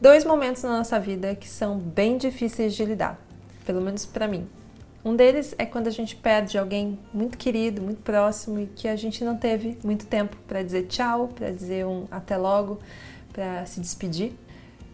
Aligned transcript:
dois 0.00 0.24
momentos 0.24 0.62
na 0.62 0.78
nossa 0.78 0.98
vida 0.98 1.34
que 1.34 1.48
são 1.48 1.78
bem 1.78 2.16
difíceis 2.16 2.74
de 2.74 2.84
lidar, 2.84 3.18
pelo 3.64 3.80
menos 3.80 4.06
para 4.06 4.28
mim. 4.28 4.48
Um 5.04 5.14
deles 5.14 5.54
é 5.58 5.64
quando 5.64 5.86
a 5.86 5.90
gente 5.90 6.16
perde 6.16 6.58
alguém 6.58 6.98
muito 7.14 7.38
querido, 7.38 7.80
muito 7.80 8.02
próximo 8.02 8.60
e 8.60 8.66
que 8.66 8.88
a 8.88 8.96
gente 8.96 9.24
não 9.24 9.36
teve 9.36 9.78
muito 9.82 10.06
tempo 10.06 10.36
para 10.46 10.62
dizer 10.62 10.86
tchau, 10.86 11.28
para 11.28 11.50
dizer 11.50 11.86
um 11.86 12.06
até 12.10 12.36
logo, 12.36 12.78
para 13.32 13.64
se 13.66 13.80
despedir. 13.80 14.32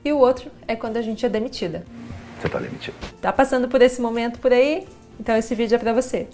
E 0.05 0.13
o 0.13 0.19
outro 0.19 0.51
é 0.69 0.77
quando 0.77 0.99
a 0.99 1.03
gente 1.03 1.25
é 1.25 1.29
demitida. 1.29 1.85
Você 2.41 2.49
tá 2.49 2.59
demitido. 2.59 2.95
Tá 3.21 3.33
passando 3.33 3.69
por 3.69 3.81
esse 3.81 4.01
momento 4.01 4.39
por 4.39 4.53
aí? 4.53 4.87
Então 5.19 5.35
esse 5.37 5.55
vídeo 5.55 5.77
é 5.77 5.79
para 5.79 5.93
você. 5.93 6.29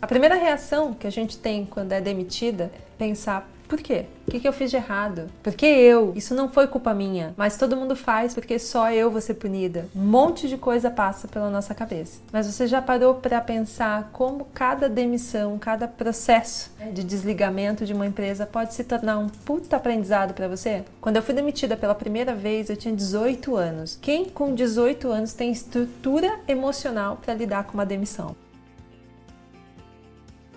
A 0.00 0.06
primeira 0.06 0.36
reação 0.36 0.94
que 0.94 1.06
a 1.06 1.10
gente 1.10 1.36
tem 1.36 1.66
quando 1.66 1.92
é 1.92 2.00
demitida 2.00 2.70
é 2.74 2.80
pensar: 2.96 3.46
por 3.68 3.80
quê? 3.80 4.06
O 4.26 4.30
que, 4.30 4.46
eu 4.46 4.52
fiz 4.52 4.70
de 4.70 4.76
errado? 4.76 5.28
Por 5.42 5.54
que 5.54 5.66
eu? 5.66 6.12
Isso 6.16 6.34
não 6.34 6.48
foi 6.48 6.66
culpa 6.66 6.92
minha, 6.92 7.32
mas 7.36 7.56
todo 7.56 7.76
mundo 7.76 7.94
faz 7.94 8.34
porque 8.34 8.58
só 8.58 8.90
eu 8.90 9.10
vou 9.10 9.20
ser 9.20 9.34
punida. 9.34 9.88
Um 9.94 10.00
monte 10.00 10.48
de 10.48 10.56
coisa 10.56 10.90
passa 10.90 11.28
pela 11.28 11.48
nossa 11.48 11.74
cabeça. 11.74 12.20
Mas 12.32 12.46
você 12.46 12.66
já 12.66 12.82
parou 12.82 13.14
para 13.14 13.40
pensar 13.40 14.10
como 14.12 14.46
cada 14.52 14.88
demissão, 14.88 15.58
cada 15.58 15.86
processo 15.86 16.72
né, 16.78 16.90
de 16.90 17.04
desligamento 17.04 17.86
de 17.86 17.92
uma 17.92 18.06
empresa 18.06 18.46
pode 18.46 18.74
se 18.74 18.82
tornar 18.82 19.18
um 19.18 19.28
puta 19.28 19.76
aprendizado 19.76 20.34
para 20.34 20.48
você? 20.48 20.84
Quando 21.00 21.16
eu 21.16 21.22
fui 21.22 21.34
demitida 21.34 21.76
pela 21.76 21.94
primeira 21.94 22.34
vez, 22.34 22.68
eu 22.68 22.76
tinha 22.76 22.94
18 22.94 23.54
anos. 23.54 23.98
Quem 24.00 24.24
com 24.24 24.54
18 24.54 25.08
anos 25.08 25.32
tem 25.34 25.50
estrutura 25.50 26.40
emocional 26.48 27.18
para 27.24 27.34
lidar 27.34 27.64
com 27.64 27.74
uma 27.74 27.86
demissão? 27.86 28.34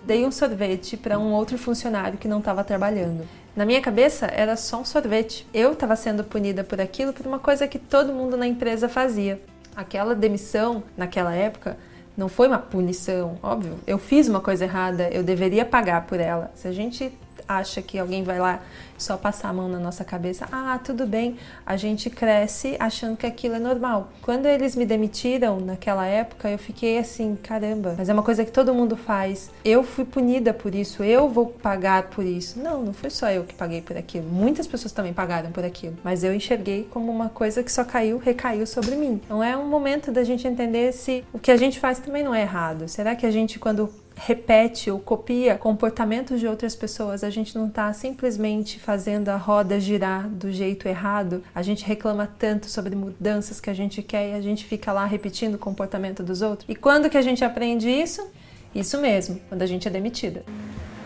Dei 0.04 0.24
um 0.26 0.30
sorvete 0.30 0.96
para 0.96 1.18
um 1.18 1.32
outro 1.32 1.58
funcionário 1.58 2.18
que 2.18 2.28
não 2.28 2.38
estava 2.38 2.64
trabalhando. 2.64 3.26
Na 3.54 3.64
minha 3.64 3.80
cabeça 3.80 4.26
era 4.26 4.56
só 4.56 4.80
um 4.80 4.84
sorvete. 4.84 5.46
Eu 5.52 5.72
estava 5.72 5.96
sendo 5.96 6.24
punida 6.24 6.62
por 6.62 6.80
aquilo 6.80 7.12
por 7.12 7.26
uma 7.26 7.38
coisa 7.38 7.66
que 7.66 7.78
todo 7.78 8.12
mundo 8.12 8.36
na 8.36 8.46
empresa 8.46 8.88
fazia. 8.88 9.40
Aquela 9.74 10.14
demissão, 10.14 10.82
naquela 10.96 11.34
época, 11.34 11.76
não 12.16 12.28
foi 12.28 12.48
uma 12.48 12.58
punição, 12.58 13.38
óbvio. 13.42 13.78
Eu 13.86 13.98
fiz 13.98 14.28
uma 14.28 14.40
coisa 14.40 14.64
errada, 14.64 15.08
eu 15.10 15.22
deveria 15.22 15.64
pagar 15.64 16.06
por 16.06 16.20
ela. 16.20 16.50
Se 16.54 16.68
a 16.68 16.72
gente 16.72 17.12
acha 17.58 17.82
que 17.82 17.98
alguém 17.98 18.22
vai 18.22 18.38
lá 18.38 18.60
só 18.96 19.16
passar 19.16 19.48
a 19.48 19.52
mão 19.52 19.68
na 19.68 19.78
nossa 19.78 20.04
cabeça, 20.04 20.46
ah, 20.52 20.78
tudo 20.82 21.06
bem, 21.06 21.36
a 21.64 21.76
gente 21.76 22.10
cresce 22.10 22.76
achando 22.78 23.16
que 23.16 23.26
aquilo 23.26 23.54
é 23.54 23.58
normal. 23.58 24.12
Quando 24.20 24.46
eles 24.46 24.76
me 24.76 24.84
demitiram 24.84 25.58
naquela 25.58 26.06
época, 26.06 26.50
eu 26.50 26.58
fiquei 26.58 26.98
assim, 26.98 27.36
caramba, 27.42 27.94
mas 27.96 28.08
é 28.08 28.12
uma 28.12 28.22
coisa 28.22 28.44
que 28.44 28.52
todo 28.52 28.74
mundo 28.74 28.96
faz. 28.96 29.50
Eu 29.64 29.82
fui 29.82 30.04
punida 30.04 30.52
por 30.52 30.74
isso, 30.74 31.02
eu 31.02 31.28
vou 31.28 31.46
pagar 31.46 32.04
por 32.10 32.24
isso. 32.24 32.58
Não, 32.58 32.82
não 32.82 32.92
foi 32.92 33.10
só 33.10 33.30
eu 33.30 33.44
que 33.44 33.54
paguei 33.54 33.80
por 33.80 33.96
aquilo. 33.96 34.28
Muitas 34.28 34.66
pessoas 34.66 34.92
também 34.92 35.12
pagaram 35.12 35.50
por 35.50 35.64
aquilo, 35.64 35.96
mas 36.04 36.22
eu 36.22 36.34
enxerguei 36.34 36.86
como 36.90 37.10
uma 37.10 37.30
coisa 37.30 37.62
que 37.62 37.72
só 37.72 37.84
caiu, 37.84 38.18
recaiu 38.18 38.66
sobre 38.66 38.96
mim. 38.96 39.20
Então 39.24 39.42
é 39.42 39.56
um 39.56 39.66
momento 39.66 40.12
da 40.12 40.22
gente 40.22 40.46
entender 40.46 40.92
se 40.92 41.24
o 41.32 41.38
que 41.38 41.50
a 41.50 41.56
gente 41.56 41.80
faz 41.80 41.98
também 41.98 42.22
não 42.22 42.34
é 42.34 42.42
errado. 42.42 42.86
Será 42.86 43.16
que 43.16 43.24
a 43.24 43.30
gente 43.30 43.58
quando 43.58 43.90
repete 44.22 44.90
ou 44.90 44.98
copia 44.98 45.56
comportamentos 45.56 46.38
de 46.38 46.46
outras 46.46 46.76
pessoas, 46.76 47.24
a 47.24 47.30
gente 47.30 47.56
não 47.56 47.68
está 47.68 47.90
simplesmente 47.92 48.78
fazendo 48.78 49.30
a 49.30 49.36
roda 49.36 49.80
girar 49.80 50.28
do 50.28 50.52
jeito 50.52 50.86
errado. 50.86 51.42
A 51.54 51.62
gente 51.62 51.84
reclama 51.84 52.26
tanto 52.26 52.68
sobre 52.68 52.94
mudanças 52.94 53.60
que 53.60 53.70
a 53.70 53.74
gente 53.74 54.02
quer 54.02 54.30
e 54.30 54.34
a 54.34 54.40
gente 54.40 54.64
fica 54.64 54.92
lá 54.92 55.06
repetindo 55.06 55.54
o 55.54 55.58
comportamento 55.58 56.22
dos 56.22 56.42
outros. 56.42 56.68
E 56.68 56.74
quando 56.74 57.08
que 57.08 57.16
a 57.16 57.22
gente 57.22 57.44
aprende 57.44 57.88
isso? 57.88 58.28
Isso 58.74 59.00
mesmo, 59.00 59.40
quando 59.48 59.62
a 59.62 59.66
gente 59.66 59.88
é 59.88 59.90
demitida. 59.90 60.44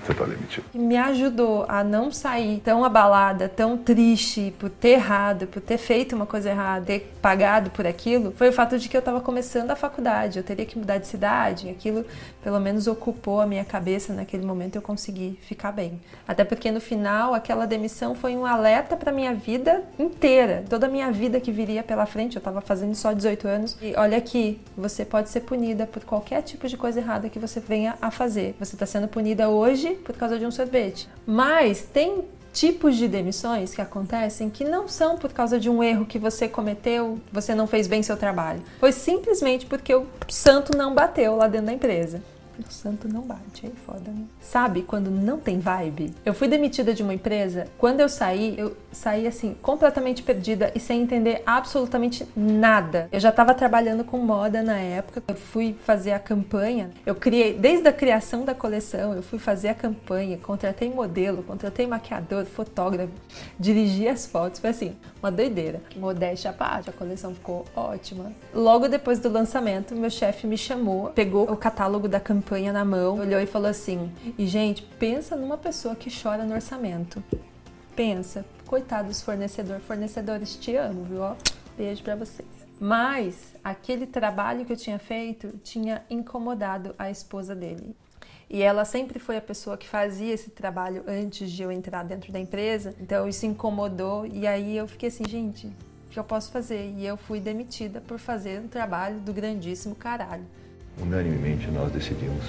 Você 0.05 0.13
tá 0.13 0.25
demitido. 0.25 0.67
Me 0.75 0.97
ajudou 0.99 1.65
a 1.67 1.83
não 1.83 2.13
sair 2.13 2.61
tão 2.63 2.85
abalada, 2.85 3.49
tão 3.49 3.79
triste 3.79 4.55
por 4.59 4.69
ter 4.69 4.91
errado, 4.91 5.47
por 5.47 5.63
ter 5.63 5.79
feito 5.79 6.15
uma 6.15 6.27
coisa 6.27 6.51
errada, 6.51 6.85
ter 6.85 7.15
pagado 7.23 7.71
por 7.71 7.87
aquilo, 7.87 8.33
foi 8.33 8.51
o 8.51 8.53
fato 8.53 8.79
de 8.79 8.87
que 8.87 8.95
eu 8.95 8.99
estava 8.99 9.21
começando 9.21 9.71
a 9.71 9.77
faculdade, 9.77 10.39
eu 10.39 10.45
teria 10.45 10.67
que 10.67 10.79
mudar 10.79 10.98
de 10.98 11.07
cidade, 11.07 11.70
aquilo 11.70 12.05
pelo 12.43 12.61
menos 12.61 12.87
ocupou 12.87 13.41
a 13.41 13.47
minha 13.47 13.64
cabeça 13.64 14.13
naquele 14.13 14.45
momento 14.45 14.77
eu 14.77 14.83
consegui 14.83 15.39
ficar 15.41 15.73
bem. 15.73 15.98
Até 16.29 16.45
porque 16.45 16.70
no 16.70 16.81
final 16.81 17.33
aquela 17.33 17.67
demissão 17.67 18.14
foi 18.14 18.37
um 18.37 18.45
alerta 18.45 18.97
para 18.97 19.11
minha 19.11 19.33
vida 19.33 19.83
inteira, 19.98 20.64
toda 20.69 20.87
a 20.87 20.91
minha 20.91 21.11
vida 21.11 21.41
que 21.41 21.51
viria 21.51 21.83
pela 21.83 22.05
frente, 22.05 22.37
eu 22.37 22.41
estava 22.41 22.61
fazendo 22.61 22.95
só 22.95 23.14
18 23.14 23.48
anos. 23.48 23.79
E 23.81 23.95
olha 23.97 24.19
aqui, 24.19 24.61
você 24.77 25.03
pode 25.03 25.31
ser 25.31 25.41
punida 25.41 25.87
por 25.87 26.05
qualquer 26.05 26.43
tipo 26.43 26.69
de 26.69 26.77
coisa 26.77 27.01
errada 27.01 27.31
que 27.31 27.39
você 27.39 27.59
venha 27.59 27.97
a 28.03 28.11
fazer. 28.11 28.55
Você 28.59 28.75
está 28.75 28.85
sendo 28.85 29.09
punida 29.09 29.48
hoje 29.48 29.94
por 29.95 30.17
causa 30.17 30.39
de 30.39 30.47
um 30.47 30.51
sorvete. 30.51 31.09
Mas 31.27 31.83
tem 31.83 32.25
tipos 32.53 32.97
de 32.97 33.09
demissões 33.09 33.75
que 33.75 33.81
acontecem 33.81 34.49
que 34.49 34.65
não 34.65 34.87
são 34.87 35.19
por 35.19 35.33
causa 35.33 35.59
de 35.59 35.69
um 35.69 35.83
erro 35.83 36.07
que 36.07 36.19
você 36.19 36.49
cometeu, 36.49 37.19
você 37.33 37.55
não 37.55 37.67
fez 37.67 37.89
bem 37.89 38.03
seu 38.03 38.17
trabalho. 38.17 38.63
Foi 38.79 38.93
simplesmente 38.93 39.67
porque 39.67 39.93
o 39.95 40.07
santo 40.29 40.77
não 40.77 40.95
bateu 40.95 41.37
lá 41.37 41.49
dentro 41.49 41.67
da 41.67 41.73
empresa. 41.73 42.23
O 42.57 42.73
santo 42.73 43.09
não 43.09 43.23
bate, 43.23 43.67
aí 43.67 43.73
foda, 43.85 44.13
né? 44.13 44.27
Sabe 44.41 44.83
quando 44.83 45.11
não 45.11 45.39
tem 45.39 45.59
vibe? 45.59 46.15
Eu 46.25 46.33
fui 46.33 46.47
demitida 46.47 46.95
de 46.95 47.03
uma 47.03 47.13
empresa, 47.13 47.67
quando 47.77 47.99
eu 47.99 48.09
saí, 48.09 48.55
eu 48.57 48.77
saí 48.95 49.27
assim, 49.27 49.57
completamente 49.61 50.23
perdida 50.23 50.73
e 50.75 50.81
sem 50.81 51.03
entender 51.03 51.43
absolutamente 51.45 52.27
nada. 52.37 53.09
Eu 53.13 53.21
já 53.21 53.29
estava 53.29 53.53
trabalhando 53.53 54.05
com 54.05 54.19
moda 54.19 54.63
na 54.63 54.79
época, 54.79 55.23
eu 55.27 55.35
fui 55.35 55.77
fazer 55.85 56.13
a 56.13 56.19
campanha, 56.19 56.91
eu 57.05 57.15
criei, 57.15 57.55
desde 57.55 57.89
a 57.89 57.93
criação 57.93 58.45
da 58.45 58.55
coleção, 58.55 59.13
eu 59.15 59.23
fui 59.23 59.39
fazer 59.39 59.69
a 59.69 59.75
campanha, 59.75 60.39
contratei 60.39 60.89
modelo, 60.89 61.43
contratei 61.43 61.87
maquiador, 61.87 62.45
fotógrafo, 62.47 63.13
dirigi 63.59 64.09
as 64.09 64.27
fotos, 64.27 64.61
foi 64.61 64.71
assim, 64.71 64.97
uma 65.23 65.31
doideira. 65.31 65.83
Modéstia 65.97 66.51
à 66.51 66.55
parte, 66.55 66.91
a 66.91 66.93
coleção 66.93 67.35
ficou 67.35 67.65
ótima. 67.75 68.33
Logo 68.53 68.89
depois 68.89 69.19
do 69.19 69.29
lançamento, 69.29 69.95
meu 69.95 70.11
chefe 70.11 70.47
me 70.47 70.57
chamou, 70.57 71.09
pegou 71.11 71.51
o 71.51 71.57
catálogo 71.57 72.09
da 72.09 72.21
campanha 72.21 72.73
na 72.73 72.85
mão, 72.85 73.19
olhou 73.19 73.41
e 73.41 73.47
falou 73.47 73.69
assim: 73.69 74.13
e 74.39 74.47
gente, 74.47 74.83
pensa 74.99 75.37
numa 75.37 75.57
pessoa 75.57 75.95
que 75.95 76.11
chora 76.11 76.45
no 76.45 76.55
orçamento. 76.55 77.23
Pensa, 77.97 78.45
coitado 78.67 79.09
dos 79.09 79.23
fornecedores, 79.23 79.85
fornecedores 79.85 80.57
te 80.57 80.75
amo, 80.77 81.05
viu? 81.05 81.21
Beijo 81.77 82.03
para 82.03 82.17
vocês. 82.17 82.49
Mas 82.81 83.55
aquele 83.63 84.07
trabalho 84.07 84.65
que 84.65 84.73
eu 84.73 84.77
tinha 84.77 84.99
feito 84.99 85.59
tinha 85.63 86.05
incomodado 86.11 86.95
a 86.99 87.11
esposa 87.11 87.55
dele. 87.55 87.95
E 88.51 88.63
ela 88.63 88.85
sempre 88.85 89.19
foi 89.19 89.37
a 89.37 89.41
pessoa 89.41 89.77
que 89.77 89.89
fazia 89.89 90.35
esse 90.35 90.51
trabalho 90.51 91.03
antes 91.07 91.51
de 91.51 91.63
eu 91.63 91.73
entrar 91.73 92.03
dentro 92.03 92.33
da 92.33 92.39
empresa. 92.39 92.95
Então 93.01 93.29
isso 93.29 93.47
incomodou 93.47 94.27
e 94.27 94.47
aí 94.47 94.77
eu 94.77 94.87
fiquei 94.87 95.09
assim, 95.09 95.25
gente, 95.27 95.67
o 95.67 96.11
que 96.11 96.19
eu 96.19 96.25
posso 96.25 96.51
fazer? 96.51 96.93
E 96.97 97.07
eu 97.07 97.17
fui 97.17 97.41
demitida 97.41 98.01
por 98.01 98.19
fazer 98.19 98.61
um 98.61 98.69
trabalho 98.69 99.19
do 99.21 99.33
grandíssimo 99.33 99.95
caralho 99.95 100.45
unanimemente 101.01 101.71
nós 101.71 101.93
decidimos 101.93 102.45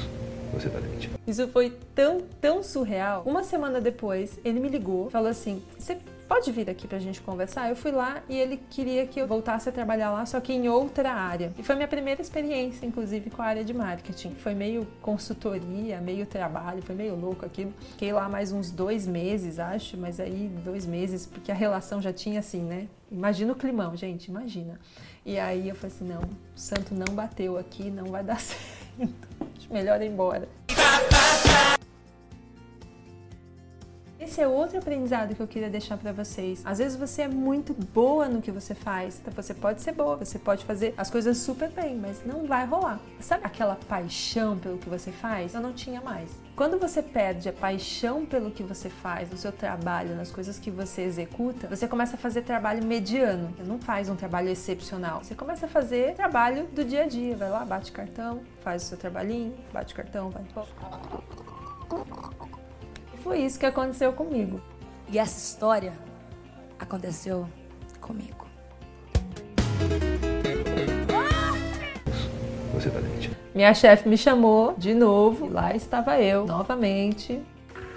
você 0.55 0.69
tá. 0.69 0.79
Isso 1.27 1.47
foi 1.49 1.77
tão, 1.93 2.21
tão 2.39 2.63
surreal. 2.63 3.23
Uma 3.25 3.43
semana 3.43 3.81
depois, 3.81 4.39
ele 4.43 4.59
me 4.59 4.69
ligou, 4.69 5.09
falou 5.09 5.29
assim: 5.29 5.61
"Você 5.77 5.97
pode 6.27 6.51
vir 6.51 6.69
aqui 6.69 6.87
pra 6.87 6.97
gente 6.99 7.21
conversar?". 7.21 7.69
Eu 7.69 7.75
fui 7.75 7.91
lá 7.91 8.21
e 8.29 8.37
ele 8.37 8.57
queria 8.69 9.05
que 9.05 9.19
eu 9.19 9.27
voltasse 9.27 9.67
a 9.67 9.71
trabalhar 9.71 10.11
lá, 10.11 10.25
só 10.25 10.39
que 10.39 10.53
em 10.53 10.69
outra 10.69 11.11
área. 11.11 11.53
E 11.57 11.63
foi 11.63 11.75
minha 11.75 11.87
primeira 11.87 12.21
experiência, 12.21 12.85
inclusive, 12.85 13.29
com 13.29 13.41
a 13.41 13.45
área 13.45 13.63
de 13.63 13.73
marketing. 13.73 14.35
Foi 14.35 14.53
meio 14.53 14.87
consultoria, 15.01 15.99
meio 15.99 16.25
trabalho, 16.25 16.81
foi 16.81 16.95
meio 16.95 17.15
louco 17.15 17.45
aquilo. 17.45 17.73
Fiquei 17.91 18.13
lá 18.13 18.29
mais 18.29 18.51
uns 18.51 18.71
dois 18.71 19.05
meses, 19.05 19.59
acho, 19.59 19.97
mas 19.97 20.19
aí 20.19 20.49
dois 20.63 20.85
meses, 20.85 21.25
porque 21.25 21.51
a 21.51 21.55
relação 21.55 22.01
já 22.01 22.13
tinha 22.13 22.39
assim, 22.39 22.61
né? 22.61 22.87
Imagina 23.11 23.51
o 23.53 23.55
climão, 23.55 23.95
gente, 23.95 24.25
imagina. 24.25 24.79
E 25.25 25.39
aí 25.39 25.69
eu 25.69 25.75
falei 25.75 25.95
assim, 25.95 26.05
não, 26.05 26.21
o 26.21 26.59
santo 26.59 26.93
não 26.93 27.15
bateu 27.15 27.57
aqui, 27.57 27.89
não 27.89 28.05
vai 28.05 28.23
dar 28.23 28.39
certo. 28.41 29.34
Melhor 29.69 30.01
ir 30.01 30.07
embora. 30.07 30.47
Esse 34.25 34.41
é 34.41 34.47
outro 34.47 34.79
aprendizado 34.79 35.35
que 35.35 35.39
eu 35.39 35.47
queria 35.47 35.69
deixar 35.69 35.97
para 35.97 36.11
vocês. 36.11 36.59
Às 36.65 36.79
vezes 36.79 36.97
você 36.97 37.21
é 37.21 37.27
muito 37.27 37.75
boa 37.75 38.27
no 38.27 38.41
que 38.41 38.49
você 38.49 38.73
faz. 38.73 39.19
Então 39.21 39.31
você 39.31 39.53
pode 39.53 39.83
ser 39.83 39.91
boa, 39.91 40.15
você 40.15 40.39
pode 40.39 40.65
fazer 40.65 40.95
as 40.97 41.11
coisas 41.11 41.37
super 41.37 41.69
bem, 41.69 41.95
mas 41.95 42.25
não 42.25 42.43
vai 42.43 42.65
rolar. 42.65 42.99
Sabe 43.19 43.45
aquela 43.45 43.75
paixão 43.87 44.57
pelo 44.57 44.79
que 44.79 44.89
você 44.89 45.11
faz? 45.11 45.53
Eu 45.53 45.61
não 45.61 45.73
tinha 45.73 46.01
mais. 46.01 46.31
Quando 46.55 46.79
você 46.79 47.03
perde 47.03 47.49
a 47.49 47.53
paixão 47.53 48.25
pelo 48.25 48.49
que 48.49 48.63
você 48.63 48.89
faz, 48.89 49.29
no 49.29 49.37
seu 49.37 49.51
trabalho, 49.51 50.15
nas 50.15 50.31
coisas 50.31 50.57
que 50.57 50.71
você 50.71 51.03
executa, 51.03 51.67
você 51.67 51.87
começa 51.87 52.15
a 52.15 52.17
fazer 52.17 52.41
trabalho 52.41 52.83
mediano. 52.83 53.53
Você 53.55 53.63
não 53.63 53.77
faz 53.77 54.09
um 54.09 54.15
trabalho 54.15 54.49
excepcional. 54.49 55.23
Você 55.23 55.35
começa 55.35 55.67
a 55.67 55.69
fazer 55.69 56.15
trabalho 56.15 56.65
do 56.73 56.83
dia 56.83 57.03
a 57.03 57.07
dia. 57.07 57.37
Vai 57.37 57.51
lá, 57.51 57.63
bate 57.63 57.91
cartão, 57.91 58.41
faz 58.63 58.81
o 58.81 58.85
seu 58.87 58.97
trabalhinho, 58.97 59.53
bate 59.71 59.93
cartão, 59.93 60.31
vai 60.31 60.43
foi 63.25 63.39
isso 63.39 63.59
que 63.59 63.65
aconteceu 63.65 64.13
comigo. 64.13 64.61
E 65.09 65.17
essa 65.17 65.39
história 65.39 65.93
aconteceu 66.77 67.49
comigo. 67.99 68.45
Você 72.71 72.91
tá 72.91 72.99
demitido. 72.99 73.35
Minha 73.55 73.73
chefe 73.73 74.07
me 74.07 74.15
chamou 74.15 74.75
de 74.77 74.93
novo, 74.93 75.49
lá 75.49 75.75
estava 75.75 76.21
eu, 76.21 76.45
novamente. 76.45 77.41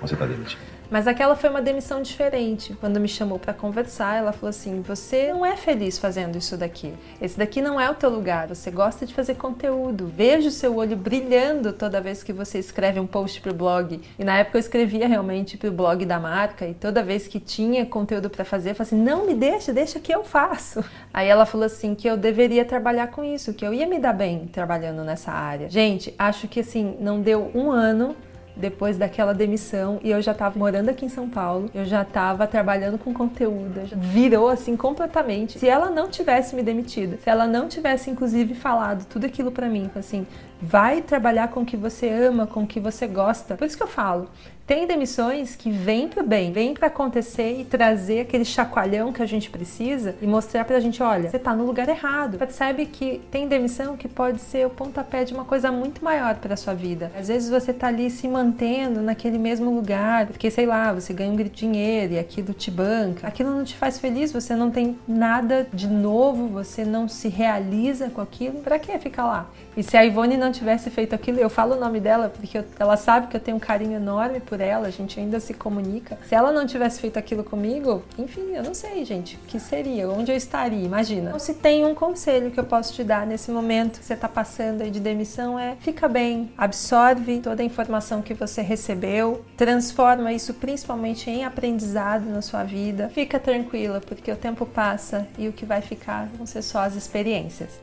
Você 0.00 0.16
tá 0.16 0.24
demitido. 0.24 0.62
Mas 0.90 1.06
aquela 1.06 1.36
foi 1.36 1.50
uma 1.50 1.60
demissão 1.60 2.00
diferente. 2.00 2.74
Quando 2.80 2.98
me 2.98 3.08
chamou 3.08 3.38
para 3.38 3.52
conversar, 3.52 4.16
ela 4.16 4.32
falou 4.32 4.48
assim: 4.48 4.80
"Você 4.80 5.32
não 5.32 5.44
é 5.44 5.56
feliz 5.56 5.98
fazendo 5.98 6.38
isso 6.38 6.56
daqui. 6.56 6.94
Esse 7.20 7.38
daqui 7.38 7.60
não 7.60 7.78
é 7.78 7.90
o 7.90 7.94
teu 7.94 8.08
lugar. 8.08 8.48
Você 8.48 8.70
gosta 8.70 9.04
de 9.04 9.12
fazer 9.12 9.34
conteúdo. 9.34 10.06
Vejo 10.06 10.48
o 10.48 10.50
seu 10.50 10.76
olho 10.76 10.96
brilhando 10.96 11.72
toda 11.72 12.00
vez 12.00 12.22
que 12.22 12.32
você 12.32 12.58
escreve 12.58 12.98
um 12.98 13.06
post 13.06 13.40
pro 13.42 13.52
blog". 13.52 14.00
E 14.18 14.24
na 14.24 14.38
época 14.38 14.56
eu 14.56 14.60
escrevia 14.60 15.06
realmente 15.06 15.58
pro 15.58 15.70
blog 15.70 16.06
da 16.06 16.18
marca 16.18 16.66
e 16.66 16.72
toda 16.72 17.02
vez 17.02 17.28
que 17.28 17.38
tinha 17.38 17.84
conteúdo 17.84 18.30
para 18.30 18.44
fazer, 18.44 18.70
eu 18.70 18.74
falava 18.74 18.94
assim: 18.94 19.02
"Não 19.02 19.26
me 19.26 19.34
deixa, 19.34 19.72
deixa 19.72 20.00
que 20.00 20.14
eu 20.14 20.24
faço". 20.24 20.82
Aí 21.12 21.28
ela 21.28 21.44
falou 21.44 21.66
assim 21.66 21.94
que 21.94 22.08
eu 22.08 22.16
deveria 22.16 22.64
trabalhar 22.64 23.08
com 23.08 23.22
isso, 23.22 23.52
que 23.52 23.66
eu 23.66 23.74
ia 23.74 23.86
me 23.86 23.98
dar 23.98 24.14
bem 24.14 24.46
trabalhando 24.46 25.04
nessa 25.04 25.32
área. 25.32 25.68
Gente, 25.68 26.14
acho 26.18 26.48
que 26.48 26.60
assim, 26.60 26.96
não 26.98 27.20
deu 27.20 27.50
um 27.54 27.70
ano 27.70 28.16
depois 28.58 28.96
daquela 28.96 29.32
demissão 29.32 30.00
e 30.02 30.10
eu 30.10 30.20
já 30.20 30.32
estava 30.32 30.58
morando 30.58 30.88
aqui 30.88 31.06
em 31.06 31.08
São 31.08 31.28
Paulo, 31.28 31.70
eu 31.74 31.84
já 31.84 32.02
estava 32.02 32.46
trabalhando 32.46 32.98
com 32.98 33.14
conteúdo, 33.14 33.80
virou 33.96 34.48
assim 34.48 34.76
completamente. 34.76 35.58
Se 35.58 35.68
ela 35.68 35.90
não 35.90 36.08
tivesse 36.08 36.54
me 36.54 36.62
demitido, 36.62 37.18
se 37.22 37.30
ela 37.30 37.46
não 37.46 37.68
tivesse 37.68 38.10
inclusive 38.10 38.54
falado 38.54 39.06
tudo 39.06 39.26
aquilo 39.26 39.52
para 39.52 39.68
mim, 39.68 39.90
assim, 39.94 40.26
vai 40.60 41.02
trabalhar 41.02 41.48
com 41.48 41.60
o 41.60 41.64
que 41.64 41.76
você 41.76 42.08
ama, 42.08 42.46
com 42.46 42.62
o 42.62 42.66
que 42.66 42.80
você 42.80 43.06
gosta. 43.06 43.56
Por 43.56 43.66
isso 43.66 43.76
que 43.76 43.82
eu 43.82 43.88
falo, 43.88 44.28
tem 44.68 44.86
demissões 44.86 45.56
que 45.56 45.70
vêm 45.70 46.08
para 46.08 46.22
bem, 46.22 46.52
vêm 46.52 46.74
para 46.74 46.88
acontecer 46.88 47.58
e 47.58 47.64
trazer 47.64 48.20
aquele 48.20 48.44
chacoalhão 48.44 49.14
que 49.14 49.22
a 49.22 49.26
gente 49.26 49.48
precisa 49.48 50.14
e 50.20 50.26
mostrar 50.26 50.62
para 50.66 50.76
a 50.76 50.80
gente, 50.80 51.02
olha, 51.02 51.30
você 51.30 51.38
está 51.38 51.56
no 51.56 51.64
lugar 51.64 51.88
errado. 51.88 52.36
Percebe 52.36 52.84
que 52.84 53.22
tem 53.30 53.48
demissão 53.48 53.96
que 53.96 54.06
pode 54.06 54.42
ser 54.42 54.66
o 54.66 54.70
pontapé 54.70 55.24
de 55.24 55.32
uma 55.32 55.46
coisa 55.46 55.72
muito 55.72 56.04
maior 56.04 56.34
para 56.34 56.54
sua 56.54 56.74
vida. 56.74 57.10
Às 57.18 57.28
vezes 57.28 57.48
você 57.48 57.70
está 57.70 57.86
ali 57.86 58.10
se 58.10 58.28
mantendo 58.28 59.00
naquele 59.00 59.38
mesmo 59.38 59.74
lugar, 59.74 60.26
porque 60.26 60.50
sei 60.50 60.66
lá, 60.66 60.92
você 60.92 61.14
ganha 61.14 61.32
um 61.32 61.36
dinheiro 61.36 62.12
e 62.12 62.18
aquilo 62.18 62.52
te 62.52 62.70
banca. 62.70 63.26
Aquilo 63.26 63.48
não 63.48 63.64
te 63.64 63.74
faz 63.74 63.98
feliz, 63.98 64.30
você 64.32 64.54
não 64.54 64.70
tem 64.70 64.98
nada 65.08 65.66
de 65.72 65.86
novo, 65.86 66.46
você 66.46 66.84
não 66.84 67.08
se 67.08 67.28
realiza 67.28 68.10
com 68.10 68.20
aquilo. 68.20 68.60
Para 68.60 68.78
que 68.78 68.98
ficar 68.98 69.24
lá? 69.24 69.46
E 69.78 69.82
se 69.82 69.96
a 69.96 70.04
Ivone 70.04 70.36
não 70.36 70.47
tivesse 70.50 70.90
feito 70.90 71.14
aquilo, 71.14 71.38
eu 71.38 71.50
falo 71.50 71.74
o 71.74 71.80
nome 71.80 72.00
dela 72.00 72.28
porque 72.28 72.58
eu, 72.58 72.64
ela 72.78 72.96
sabe 72.96 73.28
que 73.28 73.36
eu 73.36 73.40
tenho 73.40 73.56
um 73.56 73.60
carinho 73.60 73.96
enorme 73.96 74.40
por 74.40 74.60
ela, 74.60 74.88
a 74.88 74.90
gente 74.90 75.18
ainda 75.18 75.40
se 75.40 75.54
comunica. 75.54 76.18
Se 76.26 76.34
ela 76.34 76.52
não 76.52 76.66
tivesse 76.66 77.00
feito 77.00 77.18
aquilo 77.18 77.44
comigo, 77.44 78.02
enfim, 78.18 78.54
eu 78.54 78.62
não 78.62 78.74
sei, 78.74 79.04
gente, 79.04 79.36
o 79.36 79.46
que 79.46 79.58
seria, 79.58 80.08
onde 80.08 80.30
eu 80.30 80.36
estaria, 80.36 80.84
imagina. 80.84 81.28
Então, 81.28 81.38
se 81.38 81.54
tem 81.54 81.84
um 81.84 81.94
conselho 81.94 82.50
que 82.50 82.58
eu 82.58 82.64
posso 82.64 82.92
te 82.92 83.04
dar 83.04 83.26
nesse 83.26 83.50
momento 83.50 83.98
que 83.98 84.04
você 84.04 84.14
está 84.14 84.28
passando 84.28 84.82
aí 84.82 84.90
de 84.90 85.00
demissão 85.00 85.58
é 85.58 85.76
fica 85.80 86.08
bem, 86.08 86.52
absorve 86.56 87.40
toda 87.40 87.62
a 87.62 87.64
informação 87.64 88.22
que 88.22 88.34
você 88.34 88.62
recebeu, 88.62 89.44
transforma 89.56 90.32
isso 90.32 90.54
principalmente 90.54 91.30
em 91.30 91.44
aprendizado 91.44 92.26
na 92.26 92.42
sua 92.42 92.64
vida. 92.64 93.10
Fica 93.14 93.38
tranquila, 93.38 94.00
porque 94.00 94.30
o 94.30 94.36
tempo 94.36 94.66
passa 94.66 95.26
e 95.38 95.48
o 95.48 95.52
que 95.52 95.64
vai 95.64 95.80
ficar 95.80 96.28
vão 96.36 96.46
ser 96.46 96.62
só 96.62 96.80
as 96.80 96.94
experiências. 96.94 97.80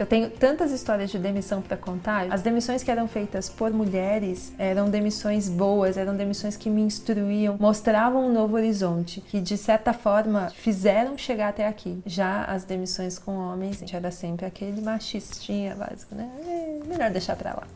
Eu 0.00 0.06
tenho 0.06 0.30
tantas 0.30 0.72
histórias 0.72 1.10
de 1.10 1.18
demissão 1.18 1.60
para 1.60 1.76
contar. 1.76 2.32
As 2.32 2.40
demissões 2.40 2.82
que 2.82 2.90
eram 2.90 3.06
feitas 3.06 3.50
por 3.50 3.70
mulheres 3.70 4.50
eram 4.56 4.88
demissões 4.88 5.46
boas, 5.46 5.98
eram 5.98 6.16
demissões 6.16 6.56
que 6.56 6.70
me 6.70 6.80
instruíam, 6.80 7.58
mostravam 7.60 8.26
um 8.26 8.32
novo 8.32 8.56
horizonte, 8.56 9.20
que 9.20 9.42
de 9.42 9.58
certa 9.58 9.92
forma 9.92 10.48
fizeram 10.54 11.18
chegar 11.18 11.50
até 11.50 11.66
aqui. 11.66 12.02
Já 12.06 12.44
as 12.44 12.64
demissões 12.64 13.18
com 13.18 13.36
homens 13.36 13.84
era 13.92 14.10
sempre 14.10 14.46
aquele 14.46 14.80
machistinha 14.80 15.74
básico, 15.74 16.14
né? 16.14 16.30
É 16.46 16.88
melhor 16.88 17.10
deixar 17.10 17.36
para 17.36 17.50
lá. 17.50 17.68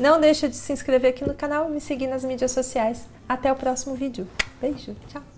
Não 0.00 0.20
deixa 0.20 0.48
de 0.48 0.56
se 0.56 0.72
inscrever 0.72 1.10
aqui 1.10 1.24
no 1.24 1.32
canal 1.32 1.68
me 1.68 1.80
seguir 1.80 2.08
nas 2.08 2.24
mídias 2.24 2.50
sociais. 2.50 3.06
Até 3.28 3.52
o 3.52 3.54
próximo 3.54 3.94
vídeo. 3.94 4.26
Beijo, 4.60 4.96
tchau! 5.06 5.31